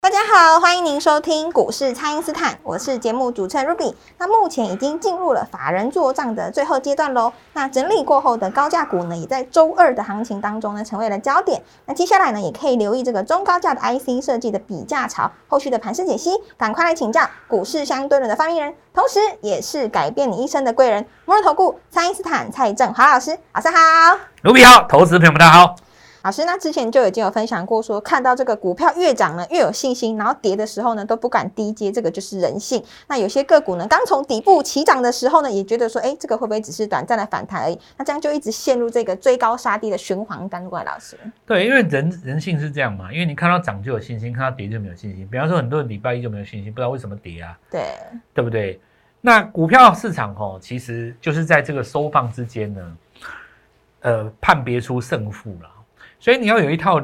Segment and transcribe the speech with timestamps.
[0.00, 3.92] 大家好，欢迎您收听股市蔡因斯坦，我是节目主持人 Ruby。
[4.16, 7.32] 那目前已经进入了法人做账的最后阶段喽。
[7.54, 11.60] 那整理过后的高价股呢，也在周二的行情当中呢，成为了焦点。
[11.84, 25.74] 那接下来呢，也可以留意这个中高价的 IC 设计的比价潮，后续的盘势解析，赶快来请教股市相对论的发明人，同时也是改变你一生的贵人——摩尔投顾蔡因斯坦蔡振华老师，早上好，Ruby 好，投资朋友们大家好。
[26.22, 32.82] 老师，那之前就已经有分享过，说看到这个股票越涨呢，越有信心，然后跌的时候呢，都不敢低接，这个就是人性。
[33.06, 37.78] 那有些个股呢，刚从底部起涨的时候呢，也觉得说，哎，这个会不会只是短暂的反弹而已？
[37.96, 40.68] 那这样就一直陷入这个追高杀低的循环当中。
[40.68, 45.26] 老师，对，因为人人性是这样嘛，因为你看到涨就有信心，看到跌就没有信心。
[45.30, 47.58] 比方说，很多人礼拜一就没有信心，不知道为什么跌啊？
[47.70, 47.96] 对，
[48.34, 48.78] 对不对？
[49.20, 52.96] 那股票市场哦，其实就是在这个收放之间呢，
[54.00, 55.70] 呃，判别出胜负了。
[56.18, 57.00] 所以你要有一套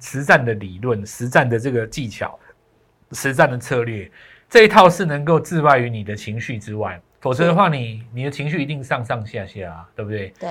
[0.00, 2.38] 实战的理论、实战的这个技巧、
[3.12, 4.10] 实战的策略，
[4.48, 10.32] 这一套是能够置外于你的情绪之外，否则的话，你你的情绪一定上上下下啊，对不对？
[10.38, 10.50] 对。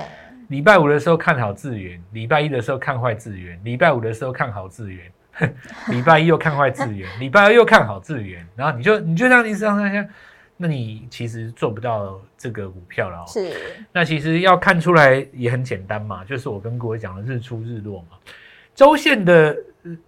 [0.50, 5.12] 礼拜五的时候看好智源，礼拜一的时候看坏智源，礼拜五的时候看好智源，
[5.90, 10.04] 礼拜一又看坏智源，礼拜二又看好智源，然后你就你就这样一直上上下。
[10.62, 13.26] 那你其实做不到这个股票了。
[13.26, 13.50] 是，
[13.94, 18.18] 那其实要看出来也很简单嘛，就是我跟各位讲的日出日落嘛。
[18.76, 19.56] 周线的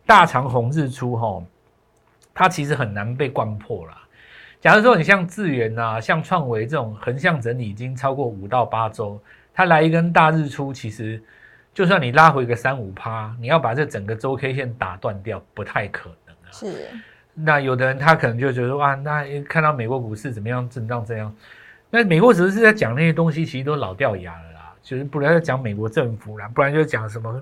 [0.06, 1.42] 大长红日出哈，
[2.34, 3.98] 它其实很难被灌破了。
[4.60, 9.18] 假如说你像智源啊、像创维这种横向整理已经超过五到八周，
[9.54, 11.24] 它来一根大日出，其实
[11.74, 16.52] 就算你拉回个三五趴，你要把这整个周 K 线打断掉，不太可能啊。
[16.52, 16.90] 是。
[17.34, 21.34] 那有的人他可能就觉得哇，那看到美国股市怎么样震荡这样，
[21.90, 27.42] 那美国只是在讲那些东西，其实都老掉牙了啦，就是不然讲美国政府啦，不然就讲什么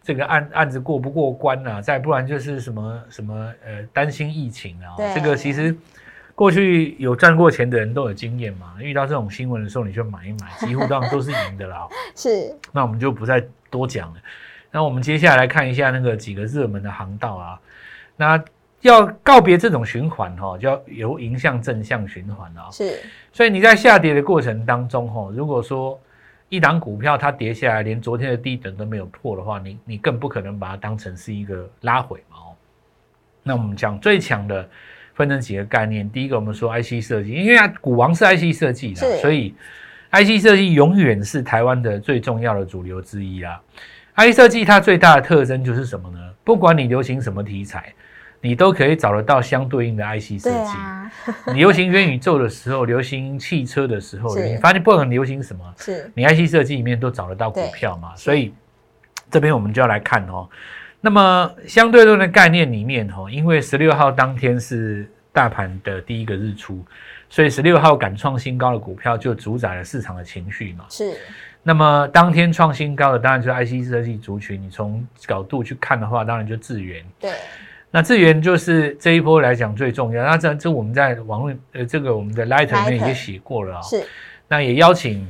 [0.00, 5.76] 这个案案子过不过关啊，再不然就是什么什么呃担心疫情啊，这个其实
[6.36, 11.86] 过去有赚过钱的人都有经验嘛，遇到这种新闻的时候你就买一买，几乎当然都是赢的啦。
[12.14, 14.20] 是，那我们就不再多讲了。
[14.70, 17.60] 那我们接下来看一下那个几个热门的航道啊，
[18.16, 18.42] 那。
[18.82, 22.70] 要告别这种循环哈，就要由迎向正向循环啊。
[22.70, 22.98] 是，
[23.32, 26.00] 所以你在下跌的过程当中哈，如果说
[26.48, 32.56] 一档股票它跌下来，连昨天的低点都没有破的话，你你更不可能把它当成是一个拉回嘛哦。
[33.42, 34.68] 那我们讲最强的
[35.14, 39.54] 分成几个概念，第一个我们说 IC 设计，因为股王是 IC 设计的，所以
[40.10, 43.60] IC 设计永远是台湾的最重要的主流之一啊。
[44.16, 46.18] IC 设计它最大的特征就是什么呢？
[46.42, 47.92] 不管你流行什么题材。
[48.40, 50.72] 你都可以找得到相对应的 IC 设计。
[51.48, 58.14] 你流行元宇宙的时候，流行汽车的时候，你发现不管流行什么，是你 IC 设计里面都找得到股票嘛？
[58.16, 58.54] 所以
[59.30, 60.48] 这边我们就要来看哦。
[61.00, 66.84] 那么相对论的概念里面哦，因为十六号当天是大盘的第一个日出，
[67.28, 70.84] 所以十六号敢创新高的股票就主宰了市场的情绪嘛。
[70.88, 71.16] 是。
[71.62, 74.60] 那么当天创新高的当然就是 IC 设计族群。
[74.62, 77.04] 你从角度去看的话，当然就智源。
[77.18, 77.32] 对。
[77.92, 80.24] 那资源就是这一波来讲最重要。
[80.24, 83.82] 那这这我们在网络呃这个我们的 Light 里面也写过了啊。
[83.82, 84.04] 是。
[84.46, 85.26] 那也邀请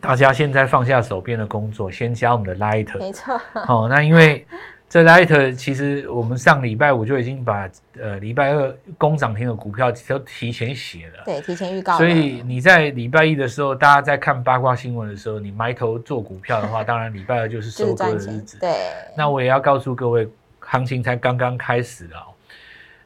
[0.00, 2.96] 大家现在放下手边的工作，先加我们的 Light。
[2.98, 3.40] 没错。
[3.66, 4.46] 哦，那因为
[4.88, 7.68] 这 Light 其实我们上礼拜五就已经把
[8.00, 11.24] 呃礼拜二工涨停的股票都提前写了。
[11.24, 11.98] 对，提前预告。
[11.98, 18.56] 所以你在礼拜一的时候，大家在看八卦新闻的时候，你埋头做股票的话，当然礼拜二就是收割的日子。
[18.60, 18.70] 对。
[19.16, 20.28] 那我也要告诉各位。
[20.66, 22.34] 行情才刚刚开始哦。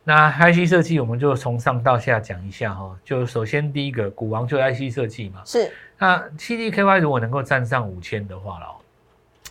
[0.02, 2.98] 那 IC 设计我们就从上到下讲一下哈。
[3.04, 5.42] 就首先第一个，股王就 IC 设计嘛。
[5.44, 5.70] 是。
[5.98, 8.66] 那七 D KY 如果能够站上五千的话了，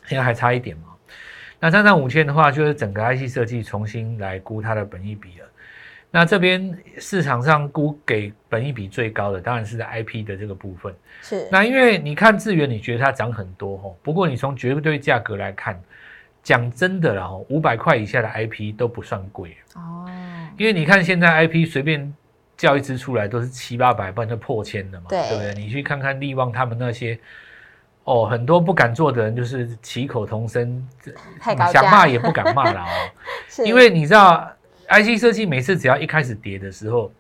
[0.08, 0.84] 现在还差一点嘛。
[1.60, 5.46] 那站上五千的话，就是整个 IC 设计重新来估它的本益比了。
[6.10, 10.94] 那这边市场上估给本益比最高的，当然是在 IP 的这个部分。
[11.22, 11.48] 是。
[11.52, 13.96] 那因为你看智源，你觉得它涨很多哈。
[14.02, 15.80] 不过你从绝对价格来看。
[16.50, 19.56] 讲真的啦，五百块以下的 IP 都不算贵。
[19.76, 20.04] 哦，
[20.58, 22.12] 因为你看现在 IP 随便
[22.58, 25.22] 叫一支出来都是七八百，不然就破千的嘛，对。
[25.30, 25.54] 不对？
[25.54, 27.20] 你去看看力旺他们那些，
[28.04, 30.84] 哦，很多不敢做的人就是齐口同声，
[31.72, 32.90] 想骂也不敢骂了哦，
[33.64, 34.52] 因为你知道
[34.88, 37.12] IC 设计每次只要一开始跌的时候，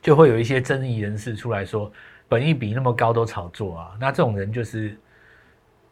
[0.00, 1.90] 就会有一些争议人士出来说，
[2.28, 4.96] 本益比那么高都炒作啊，那这种人就是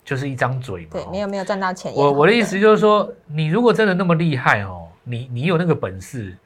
[0.05, 0.89] 就是一张嘴嘛。
[0.93, 1.93] 对，哦没有没有赚到钱。
[1.95, 6.37] 我我的意思就是说，你如果真的那么厉害哦，你你有那个本事，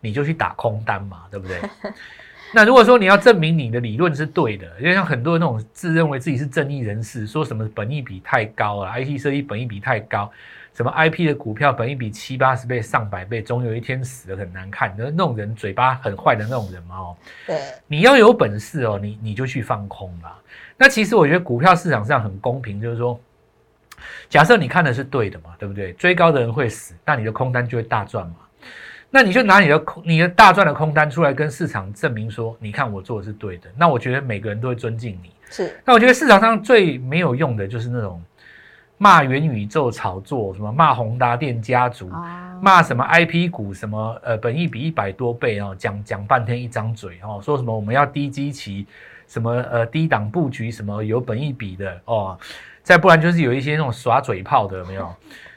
[0.00, 1.60] 你就去打空单嘛，对不对？
[2.54, 10.30] 那如果说你要证明你的理论是对的，就像很多那种自认为自己是正义人士，说什么本益比太高了，IT 设计本益比太高，
[10.74, 17.16] 什么 IP 的股票本一比七八十倍、上百倍，总有一天死的很难看的那种人，嘴巴很坏的那种人嘛哦。
[17.46, 20.36] 对你要有本事哦，你你就去放空啦。
[20.78, 23.20] 那其实我觉得股票市场上很公平，就是说，
[24.28, 25.92] 假设你看的是对的嘛，对不对？
[25.92, 28.36] 追高的人会死，那你的空单就会大赚嘛。
[29.14, 33.70] 那你就拿你的空你的大赚的空单出来跟市场证明说，你看我做的是对的。
[33.76, 35.30] 那我觉得每个人都会尊敬你。
[35.50, 38.22] 是那我觉得市场上最没有用的就是那种
[39.02, 48.86] 骂元宇宙炒作，什么骂宏达电家族，啊，骂什么 IP 股什么呃本益比一百多倍哦，讲讲半天一张嘴哦，说什么我们要低基期，
[49.26, 52.38] 什么呃低档布局，什么有本益比的哦，
[52.84, 55.12] 再不然就是有一些那种耍嘴炮的有没有？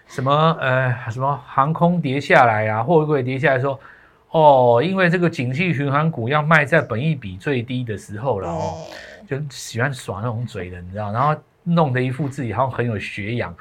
[0.07, 3.79] 什么呃什么航空跌下来啊，货柜跌下来说
[4.31, 8.73] 哦，因为这个景气循环股要卖在本益比最低的时候了哦。
[9.27, 13.53] 就喜欢耍那种嘴的，你知道，然后弄得一副自己好像很有学养，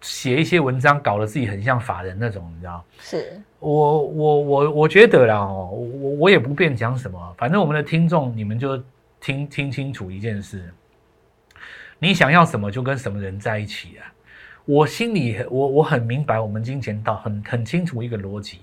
[0.00, 2.84] 写一些文章，搞得自己很像法人那种，你知道。
[3.00, 8.80] 是我我我我觉得啦哦，我我我也不便讲什么，反正我们的听众你们就
[9.20, 10.70] 听听清楚一件事，
[11.98, 14.12] 你想要什么就跟什么人在一起啊。
[14.66, 18.60] 我心里我我很明白，我们金钱道很很清楚一个逻辑，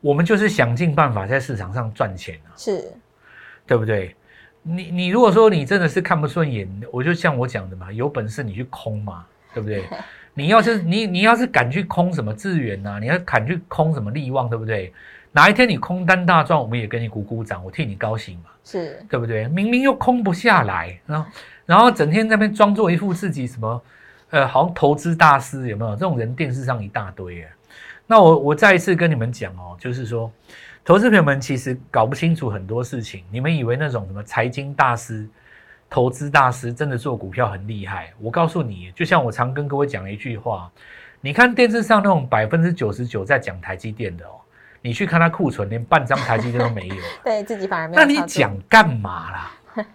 [0.00, 2.54] 我们就是想尽办法在市场上赚钱啊。
[2.56, 2.92] 是
[3.66, 4.14] 对不对？
[4.66, 9.84] 你你如果说你真的是看不顺眼，我就像我讲的嘛，有本事你去空嘛，对不对？
[10.32, 14.92] 你要是你你要是敢去空什么资源呐，你要敢去空什么利旺，对不对？
[15.32, 19.46] 哪一天你空单大赚，我们也给你鼓鼓掌，我替你高兴嘛，是对不对？
[19.48, 21.30] 明明又空不下来，然后
[21.66, 23.82] 然后整天在那边装作一副自己什么
[24.30, 25.92] 呃，好像投资大师有没有？
[25.92, 27.48] 这种人电视上一大堆耶。
[28.06, 30.32] 那我我再一次跟你们讲哦，就是说。
[30.84, 35.26] 投资朋友们其实搞不清楚很多事情，你们以为那种什么财经大师、
[35.88, 38.12] 投资大师真的做股票很厉害？
[38.20, 40.70] 我告诉你，就像我常跟各位讲的一句话，
[41.22, 44.36] 你看电视上那种百分之九十九在讲台积电的哦，
[44.82, 46.96] 你去看它库存，连半张台积电都没有。
[47.24, 49.86] 对自己反而没有 那你讲干嘛啦？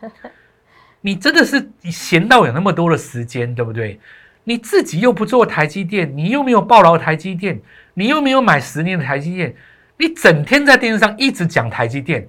[1.02, 4.00] 你真的是闲到有那么多的时间，对不对？
[4.44, 7.62] 你自己又不做台积电，你又没有抱牢台积电，
[7.94, 9.56] 你又没有买十年的台积电，
[10.00, 12.26] 你整天在电视上一直讲台积电，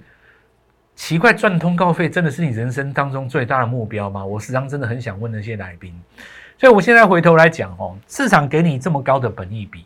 [0.93, 4.25] 奇怪，赚通告费真的是你人生当中最大的目标吗？
[4.25, 5.97] 我时常真的很想问那些来宾。
[6.57, 9.85] 所以我现在回头来讲哦，市场给你这么高的本益比，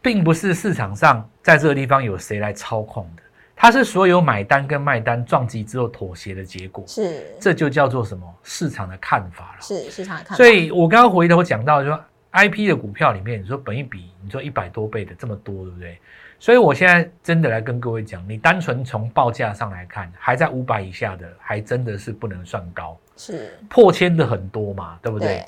[0.00, 3.22] 并不是市场上在这个地方有谁来操控的，
[3.54, 9.60] 它是所有买单跟卖单撞击之后妥协的结果，是这就叫做什么市场的看法了。
[9.60, 12.02] 是市场的看法，所以我刚刚回头讲到说
[12.34, 15.98] ，I P 的股票里面，你说本一比，你说一百多倍的这么多，对不对？
[16.40, 25.44] 所以我现在真的来跟各位讲，你单纯从报价上来看，还在五百以下的，还真的是不能算高，是破千的很多嘛，对不对？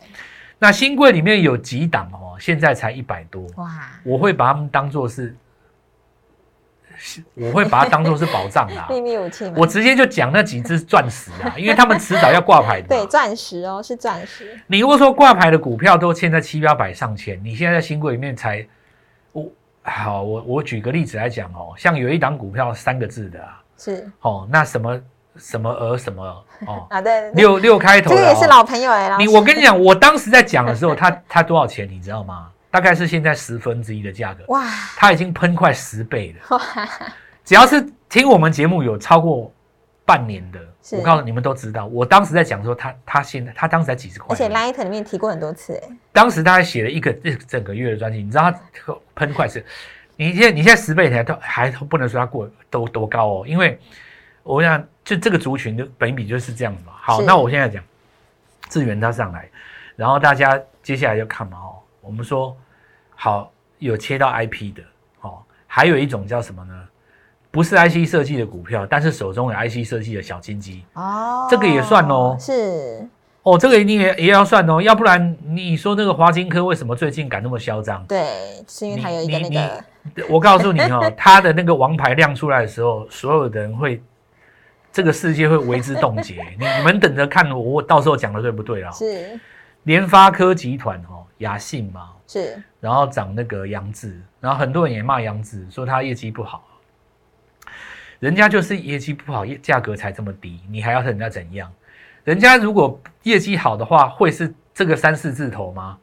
[0.58, 5.36] 那新贵里面有几档哦，现在才一百多，哇，我会把它们当做是，是
[7.34, 8.90] 我会把它当做是宝藏啦、啊。
[8.92, 12.88] 秘密武器，我直接就讲那几只钻石啊，因为他们迟早要挂牌的嘛。
[12.88, 18.66] 对钻石哦，是钻石，你如果说挂牌的股票都现在七八百上千，你现在在新贵里面才，
[19.32, 19.46] 我
[19.82, 24.10] 好，我我举个例子来讲哦，像有一档股票三个字的啊，是。
[24.20, 25.00] 哦，那什么
[25.36, 26.24] 什么鹅什么
[26.66, 26.88] 哦，
[27.34, 32.48] 六六开头这个也是老朋友哎，老你我跟你讲，我当时在讲的时候，它它多少钱你知道吗？
[32.70, 34.64] 大概是现在十分之一的价格，哇。
[34.96, 36.56] 它已经喷快十倍了。
[36.56, 36.62] 哇，
[37.44, 39.52] 只要是听我们节目有超过
[40.04, 40.60] 半年的，
[40.92, 49.64] 我告诉你们都知道，我当时在讲说它，它现在它当时才几十块而且 Light 里面提过很多次哎，当时他还写了一个一整个月的专辑，你知道它喷快是，
[50.16, 53.78] 你现在你现在十倍台都还不能说它过多多高哦，因为
[54.42, 56.92] 我想就这个族群的本比就是这样子嘛。
[57.00, 57.82] 好，那我现在讲
[58.68, 59.48] 智源它上来，
[59.96, 62.56] 然后大家接下来就看嘛哦，我们说
[63.14, 64.82] 好有切到 IP 的
[65.22, 66.74] 哦，还有一种叫什么呢？
[67.50, 73.08] 不是 IC 设计的股票，但是手中有 IC 设计的小金鸡哦，这个也算哦是，
[73.42, 78.04] 哦，这个一定也也要算哦，要不然你说那个华金科为什么最近敢那么嚣张？
[78.04, 79.82] 对，是因为它有一个你那个
[80.28, 84.02] 我告诉你哦， 他的那个王牌亮出来的时候，所有的人会，
[84.92, 86.34] 这个世界会为之冻结。
[86.58, 88.90] 你你们等着看我，我到时候讲的对不对啊？
[88.92, 89.40] 是
[89.84, 96.62] 联发科集团哦，雅信嘛，是然后涨那个杨子，然后很多人也骂杨子，说他业绩不好。
[98.18, 101.70] 人家就是业绩不好，业价格才这么低，你还要人家怎样？
[102.24, 105.98] 人家如果业绩好的话，会是这个三四字头吗？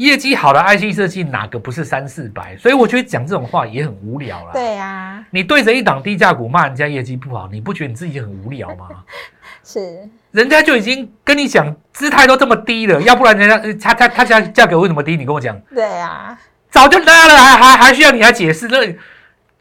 [0.00, 2.56] 业绩好的 IC 设计哪个不是三四百？
[2.56, 4.52] 所以我觉得讲这种话也很无聊啦。
[4.54, 8.88] 对呀，你对着一档低价股骂人家业绩不好，你不觉得你自己很无聊吗？
[9.62, 15.18] 是人家就已经跟你讲姿态都这么低了，要不然人家呃他他他价价格为什么低？
[15.18, 16.38] 你跟我讲，对呀，
[16.70, 18.68] 早就拉了，还还还需要你来解释？
[18.68, 18.78] 那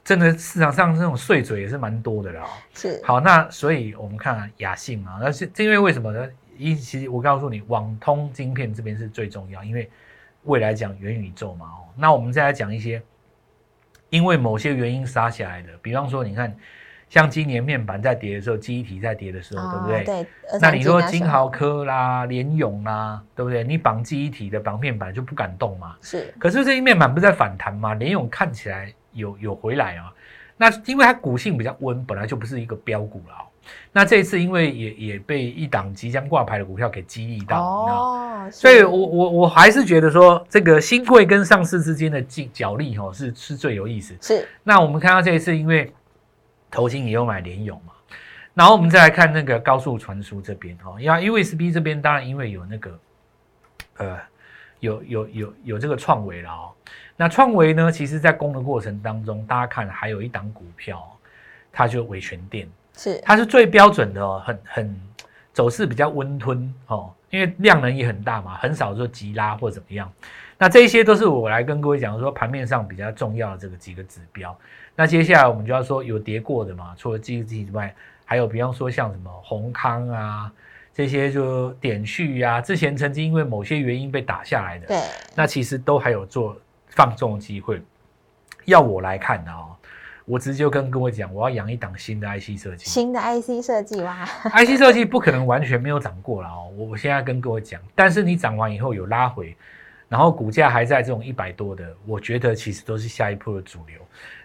[0.05, 2.43] 真的市场上这种碎嘴也是蛮多的啦。
[2.73, 6.25] 是好，那所以我们看啊雅信啊，那是因为为什么呢？
[6.57, 9.89] 一其实我告诉你，网通晶片这边是最重要，因为
[10.43, 11.87] 未来讲元宇宙嘛哦。
[11.95, 13.01] 那我们再来讲一些
[14.09, 16.55] 因为某些原因杀起来的，比方说你看，
[17.09, 20.01] 像今年面板在跌的时候，记忆体在跌的时候，对不对？
[20.01, 23.63] 哦对，那你说金豪科啦、联咏啦，对不对？
[23.63, 25.95] 你绑记忆体的绑面板就不敢动嘛。
[26.01, 27.93] 是可是这些面板不是在反弹吗？
[27.93, 30.13] 联咏看起来有有回来啊。
[30.57, 33.45] 那因为它股性比较温，本来就不是一个标股了、哦。
[33.91, 37.91] 那这一次因为也也被一档即将挂牌的股票给激励到，你
[38.51, 44.15] 所以我我我还是觉得说，这个新贵跟上市之间的竞角力哦，是是最有意思。
[44.21, 44.47] 是。
[44.63, 45.91] 那我们看到这一次，因为
[46.69, 47.93] 投信也有买联咏嘛，
[48.53, 52.99] 然后我们再来看那个高速传输这边哦，因为 USB 这边当然因为有那个
[53.97, 54.17] 呃
[54.79, 56.71] 有有有有这个创维了哦，
[57.15, 61.09] 那创维呢，其实在攻的过程当中，大家看还有一档股票哦，
[61.71, 63.19] 它就维权店，是。
[63.25, 65.01] 它是最标准的哦，很很
[65.53, 70.11] 走势比较温吞哦，因为量能也很大嘛，很少说急拉或怎么样。
[70.57, 74.57] 那这些都是我来跟各位讲说盘面上比较重要的这个几个指标。
[74.95, 80.51] 那接下来我们就要说有跌过的嘛，除了 G G 之外，还有比方说像什么宏康啊
[80.93, 85.01] 这些就点序啊，之前曾经因为某些原因被打下来的，对
[85.33, 87.81] 那其实都还有做放纵的机会。
[88.65, 89.75] 要我来看的哦，
[90.29, 92.85] 我直接就跟各位讲，我要养一档新的 IC 设计。
[92.85, 99.57] 新的 IC 设计哇， IC 设计不可能完全没有涨过了哦，我我现在跟各位讲，但是你涨完以后有拉回，
[100.07, 103.97] 然后股价还在这种一百多的，我觉得其实都是下一波的主流。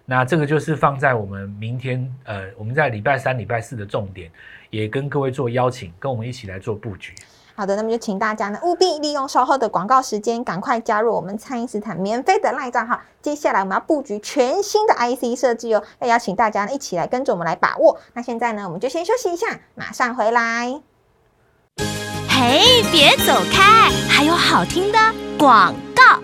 [0.07, 4.31] 那这个就是放在我们明天呃，我们在礼拜三、礼拜四的重点，
[4.71, 7.13] 也跟各位做邀请，跟我们一起来做布局。
[7.57, 13.01] 好的，那么就请大家呢务必利用稍后的广告时间，赶快加入我们蔡因斯坦免费的赖账号。
[13.23, 17.97] 接下来我们要布局全新的 IC 设计哦，要邀请大家一起来跟着我们来把握。
[18.15, 20.81] 那现在呢，我们就先休息一下，马上回来。
[22.29, 24.99] 嘿，别走开，还有好听的
[25.39, 26.19] 广告。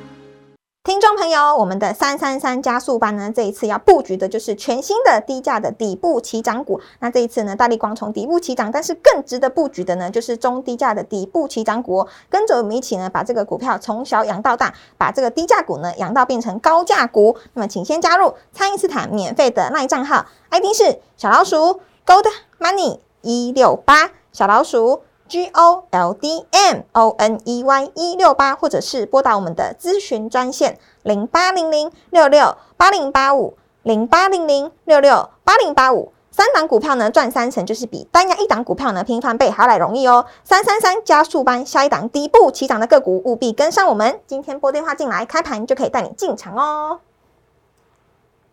[0.90, 6.80] 听众朋友，我们的三三三加速班呢，这一次要布局的就是全新的低价的底部起涨股。
[6.98, 12.08] 那这一次呢，大力光从底部起涨，但是更值得布局的呢，就是中低价的底部起涨股、哦。
[12.28, 17.36] 跟着我们一起呢，把这个股票从小养到大，把这个低价股呢养到变成高价股。
[17.54, 22.26] 那么，请先加入蔡因斯坦免费的赖账号，ID 是小老鼠 Gold
[22.58, 25.02] Money 一六八，小老鼠。
[25.30, 36.12] G O L D M O N E Y 一六八，或者是拨打我们的咨询专线零八零零六六八零八五零八零零六六八零八五。
[36.32, 40.26] 三档股票呢赚三成，就是比单押一档股票呢平翻倍还要来容易哦。
[40.42, 44.20] 三三三加速班，下一档底部起涨的个股务必跟上我们。
[44.26, 46.98] 今天拨电话进来，开盘就可以带你进场哦。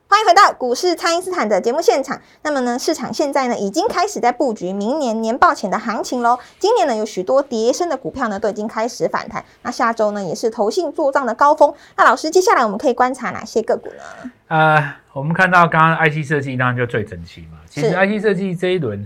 [0.09, 2.17] 欢迎回到股市蔡因斯坦的节目现场。
[2.41, 6.39] 那么呢，市场现在呢已经开始在布局明年年报前的行情喽。
[6.57, 11.73] 今年呢有许多跌升的股票呢都已经开始反弹，那下周呢也是投信做账的高峰。
[11.97, 14.31] 那老师，接下来我们可以观察哪些个股呢？
[14.47, 17.57] 呃，我们看到刚刚 IC 设计当然就最整齐嘛。
[17.69, 19.05] 其实 IC 设计这一轮，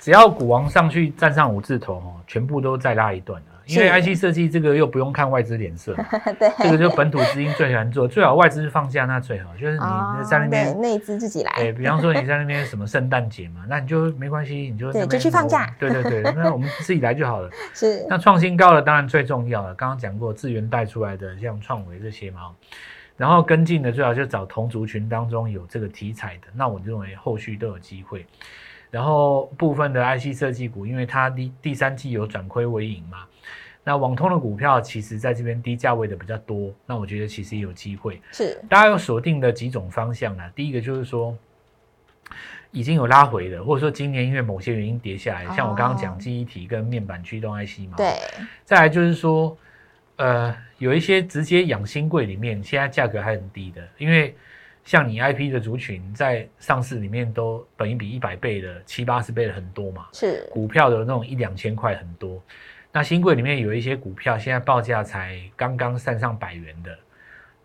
[0.00, 3.57] 只要股王上去站上五字头哦，全部都再拉一段了。
[3.68, 6.04] 因为是 IC 设计这个又不用看外资脸色嘛，
[6.38, 10.80] 对，这个就本土资金最喜欢做，最好外资放假那最好，就是你在那边。
[10.80, 17.50] 内资自己来，对，比方说你在那边什么圣诞节嘛，那你就没关系，你就对就去放假对对对，那我们自己来就好了。
[17.74, 22.50] 是那创新高的当然最重要了，刚刚讲过资源带出来的，像创维这些嘛，
[23.16, 28.24] 然后跟进的最好就找同族群当中有这个题材的，那我认为后续都有机会。
[28.90, 33.26] 然后部分的 IC 设计股，因为它第第三季有转亏为盈嘛，
[33.84, 38.20] 那网通的股票其实在这边低价位的比较多，那我觉得其实也有机会。
[38.32, 40.42] 是大家有锁定的几种方向呢？
[40.54, 41.36] 第一个就是说，
[42.70, 47.96] 已经有拉回的，或者说今年因为某些原因跌下来，像我刚刚哦讲记忆体跟面板驱动 IC 嘛。
[47.96, 48.14] 对，
[48.64, 49.56] 再来就是说，
[50.16, 54.36] 呃，有一些直接养新贵里面，现在价格还很低的，因为
[54.88, 62.42] 像你 IP 的族群在上市里面都本一比一百倍的、七八十倍的很多嘛，是股票的那种一两千块很多。
[62.90, 66.98] 那新贵里面有一些股票，现在报价才刚刚站上百元的，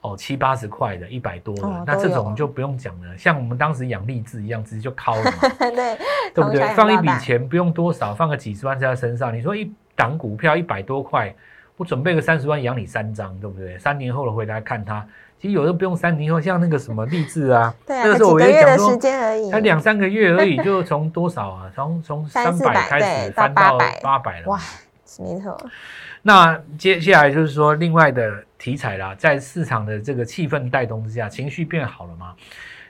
[0.02, 3.18] 哦，七八十块的，一百多的，哦那这种就不用讲了。
[3.18, 5.98] 像我们当时养励志一样，直接就敲了嘛， 对，
[6.34, 11.34] 对不对放一笔钱不用多少，放个几十万在他身上，你说一档股票一百多块，
[11.78, 13.80] 我准备个三十万养你三张，对不对？
[13.80, 15.08] 三年后了回来看它，
[15.40, 21.72] 其实有的不用三年后，像那个什么励志啊， 对啊，那个时候我也讲说才两三个月而已，就从多少啊？
[21.76, 24.48] 从从 三百开始翻到800八百了。
[24.48, 24.60] 哇，
[25.20, 25.58] 没错，
[26.22, 32.34] 那接下来就是说，另外的题材啦，在市场的这个气氛带动之下，情绪变好了嘛，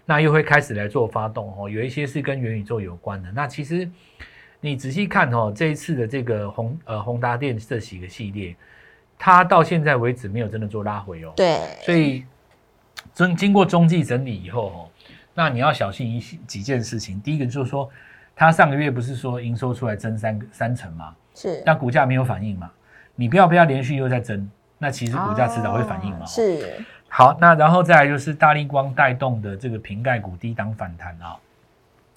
[0.05, 1.67] 那又会开始来做发动哦。
[1.67, 3.31] 有一些是跟元宇宙有关的。
[3.31, 3.89] 那其实
[4.61, 8.55] 你仔细看哦，这一次的这个宏呃宏达电这几个系列，
[9.17, 11.33] 它到现在为止没有真的做拉回哦。
[11.35, 12.23] 对，所以
[13.13, 14.89] 经经过中继整理以后哦，
[15.33, 17.19] 那你要小心一些几件事情。
[17.21, 17.89] 第一个就是说，
[18.35, 21.15] 它上个月不是说营收出来增三个三成吗？
[21.35, 22.71] 是，那股价没有反应嘛？
[23.15, 26.23] 你不要不要连续又在增，那其实股价迟早会反应嘛。
[26.23, 31.35] 哦是，好，那然后再来就是大力光带动的这个瓶盖股低档反弹啊。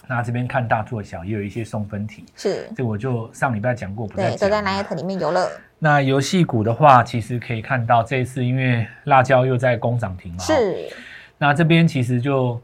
[0.08, 4.62] 那这边看大做小，也有一些送分题，是，这个我就上礼拜讲过，不再对，讲了。
[4.62, 10.88] 都在 Light 里面有了，那游戏股的话，其实可以看到这一次因为辣椒又在攻涨停嘛，哦是，
[11.36, 12.58] 那这边其实就，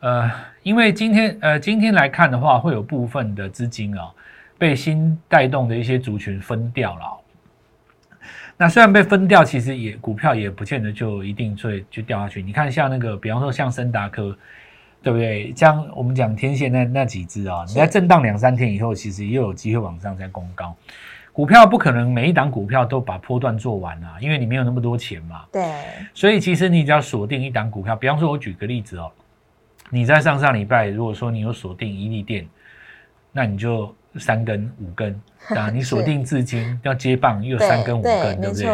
[0.00, 0.28] 呃，
[0.64, 4.10] 因为今天呃今天来看的话，会有部分的资金啊、
[4.58, 7.16] 被新带动的一些族群分掉了哦、
[8.56, 12.42] 那虽然被分掉，其实也股票也不见得就一定会就掉下去。
[12.42, 14.36] 你看像那个，比方说像森达科，
[15.02, 15.52] 对不对？
[15.54, 20.76] 像我们讲天线那那几只啊，你在震荡两三天以后，其实又有机会往上再攻高。
[21.32, 25.44] 股票不可能每一档股票都把波段做完啊，因为你没有那么多钱嘛。
[25.52, 25.62] 对，
[26.12, 29.10] 所以其实你只要锁定一档股票，比方说我举个例子哦，
[29.88, 32.46] 你在上上礼拜如果说你有锁定一利电，
[33.32, 35.18] 那你就三根五根
[35.56, 38.68] 啊， 你锁定至今要接棒又对三根五对，根，对不对？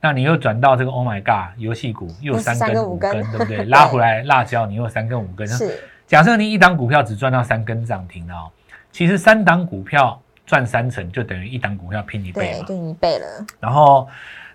[0.00, 3.12] 那你又转到这个 Oh my God 游戏股又又三三根五根。
[3.12, 3.58] 对不对？
[3.62, 3.64] 对。
[3.66, 8.50] 拉回来辣椒你又三根五根，是，假设你一档股票只赚到三根涨停了哦，
[8.90, 10.20] 其实三档股票
[10.50, 12.66] 赚三成就等于一档股票拼一倍对，嘛。
[12.66, 14.08] 就一倍了，然后，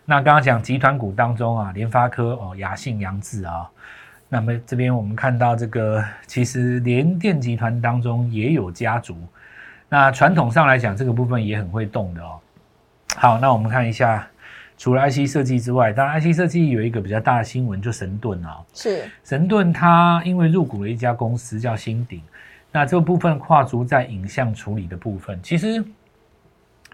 [0.03, 3.65] 那刚刚讲集团股当中啊，联发科哦、雅信、扬智啊，
[4.27, 9.15] 那么这边我们看到这个，其实联电集团当中也有家族。
[9.87, 12.39] 那传统上来讲，这个部分也很会动的哦。
[13.15, 14.27] 好，那我们看一下，
[14.77, 18.57] 除了 IC 设计之外，当然 IC 设计有一个比较大的新闻，就神盾啊。
[18.73, 22.21] 是，神盾它因为入股了一家公司叫新鼎，
[22.75, 25.81] 那这个部分跨足在影像处理的部分，其实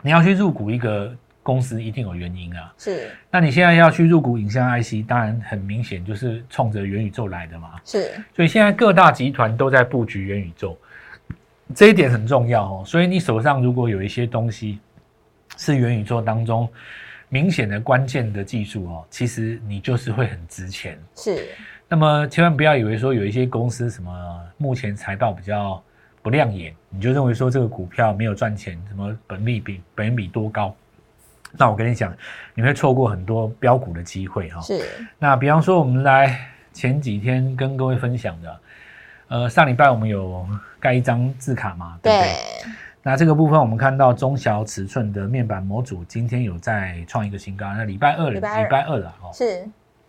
[0.04, 2.72] 你要去入股一个公司，一定有原因啊。
[2.78, 7.82] 是，那你现在要去入股影像 IC，当然很明显就是冲着元宇宙来的嘛。
[7.84, 10.78] 是，所以现在各大集团都在布局元宇宙，
[11.74, 12.84] 这一点很重要哦。
[12.86, 14.78] 所以你手上如果有一些东西
[15.58, 16.70] 是元宇宙当中
[17.28, 21.00] 明显的关键的技术哦，其实你就是会很值钱。
[21.16, 21.48] 是，
[21.92, 25.84] 那么千万不要以为说有一些公司什么目前财报比较
[26.22, 30.74] 不亮眼，你就认为说这个股票没有赚钱，什么本利比本益比多高？
[31.58, 32.16] 那我跟你讲，
[32.54, 34.86] 你会错过很多标股的机会哈、是，
[35.20, 36.40] 那比方说，我们来
[36.72, 38.60] 前几天跟各位分享的，
[39.28, 40.48] 呃，上礼拜我们有
[40.80, 42.28] 盖一张字卡嘛，对不对？
[42.30, 42.72] 对，
[43.04, 49.68] 那这个部分我们看到中小尺寸的面板模组今天有在创一个新高，那礼拜二礼拜二礼拜二了哦，是，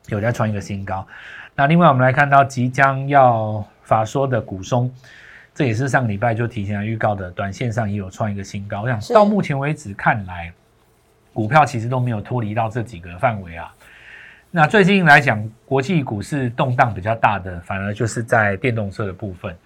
[0.08, 1.06] 有在创一个新高。
[1.54, 4.90] 那另外我们来看到即将要法说的股松，
[5.54, 8.82] 这也是上礼拜就提前来预告的，短线上也有创一个新高。
[8.82, 10.52] 我想到目前为止看来，
[11.32, 13.72] 股票其实都没有脱离到这几个范围啊。
[14.50, 19.56] 那最近来讲，国际股市动荡比较大的，反而就是在电动车的部分，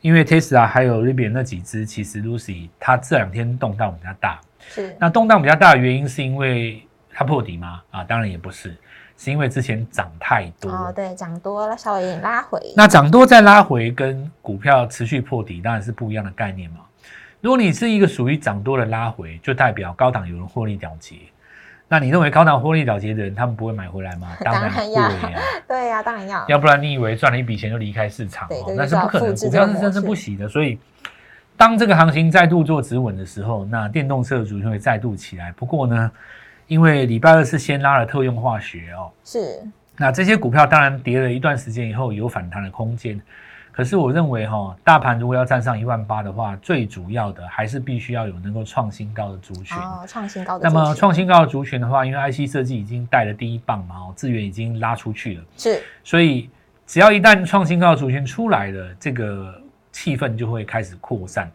[0.00, 4.40] 因为 Tesla 还有 Rivian 那几只，其实 Lucy 它这两天动荡比较大。
[4.60, 7.82] 是，那动荡比较大的原因是因为它破底吗？
[7.90, 8.74] 啊，当然也不是，
[9.22, 10.68] 是因为之前涨太多。
[10.68, 16.78] 哦，对，涨多了，稍微有点拉回，那涨多再拉回，跟股票持续破底当然是不一样的概念嘛。
[17.40, 21.14] 如果你是一个属于涨多的拉回，就代表高档有人获利了结。
[21.86, 24.36] 那你认为高档获利了结的人，他们不会买回来吗？
[24.42, 30.48] 当然会要呀、 对呀，当然要，要不然你以为赚了一笔钱就离开市场那是不可能，股票是生生不息的。
[30.48, 30.80] 所以，
[31.56, 35.52] 当这个行情再度做止稳的时候，那电动车的族群会再度起来。
[35.52, 36.10] 不过呢，
[36.66, 39.62] 因为礼拜二是先拉了特用化学哦，是，
[39.96, 43.20] 那这些股票当然跌了一段时间以后有反弹的空间，
[43.70, 49.76] 可是我认为哈、大盘如果要站上一万八的话，最主要的还是必须要有能够创新高的族群。
[49.78, 56.48] 哦，创新高的那族群，么创新高的族群的话，因为 IC 设计已经带了第一棒嘛，哦，资源已经拉出去了，是，所以
[56.86, 61.50] 只要一旦创新高的族群出来了，这个气氛就会开始扩散。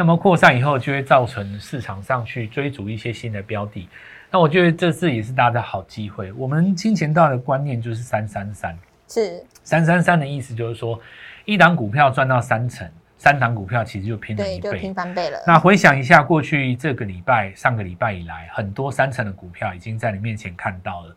[0.00, 3.88] 那么扩散以后就会造成市场上去追逐一些新的标的。
[4.30, 6.30] 那我觉得这次也是大家的好机会。
[6.34, 11.00] 我们金钱道的观念就是三三三，是三三三的意思就是说，
[11.44, 14.94] 一档股票赚到三成，三档股票其实就拼了对，一就平倍。
[14.94, 15.38] 翻倍了。
[15.44, 21.16] 那回想一下，过去这个礼拜、上个礼拜以来，很多三成的股票已经在你面前看到了。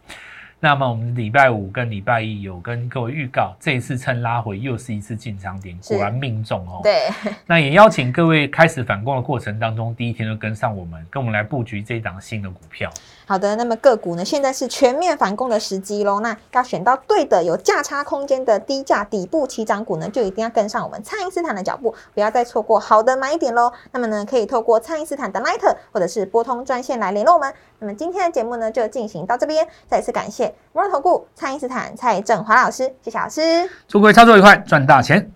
[0.63, 6.82] 那么我们礼拜五跟礼拜一有跟各位预告，这一次趁拉回又是一次进场点，果然命中哦。
[6.84, 7.10] 对，
[7.47, 12.91] 那也邀请各位开始反攻的过程当中，第一天就跟上我们，跟我们来布局这一档新的股票。
[13.25, 16.19] 好的，那么个股呢，现在是全面反攻的时机喽。
[16.19, 23.71] 那要选到对的、有价差空间的低价底部起涨股呢，就一定要跟上我们蔡因斯坦的脚步，不要再错过好的买点喽。
[23.91, 27.53] 那么呢，可以透过蔡因斯坦的 Line 或者是拨通专线来联络我们。
[27.79, 33.69] 那么今天的节目呢，就进行到这边，再次感谢摩尔投顾蔡因斯坦蔡振华老师，谢谢老师。
[33.88, 35.31] 祝各位操作愉快，赚大钱！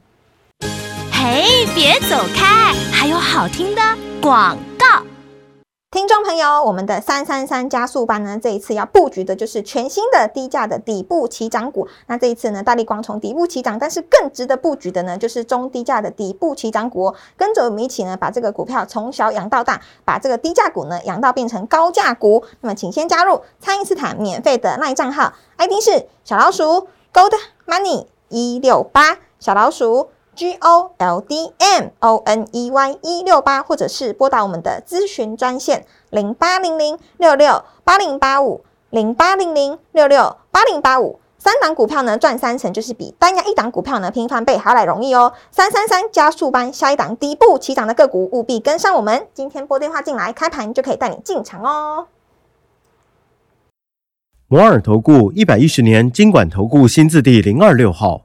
[1.11, 3.81] 嘿，别走开，还有好听的
[4.21, 5.14] 广告。
[5.95, 11.87] 听众朋友，我们的三三三加速班呢，这一次要布局的就是全新的低价的底部起涨股。
[12.07, 22.43] 那这一次呢，大力光从底部起涨，但是更值得布局的呢，就是中低价的底部起涨股、跟着我们一起呢，把这个股票从小养到大，把这个低价股呢养到变成高价股。
[22.59, 27.31] 那么，请先加入蔡因斯坦免费的赖账号，ID 是小老鼠 Gold
[27.65, 30.09] Money 一六八，小老鼠。
[30.35, 41.19] G O L D M O N E Y 一六八，或者是拨打我们的咨询专线零八零零六六八零八五零八零零六六八零八五。
[41.37, 45.31] 三档股票呢赚三成，就是比单押一档股票呢平翻倍还要来容易哦。
[45.51, 49.27] 三三三加速班，下一档底部起涨的个股务必跟上我们。
[49.33, 52.07] 今天拨电话进来，开盘就可以带你进场哦。
[54.47, 58.24] 摩尔投顾一百一十年经管投顾新字第零二六号。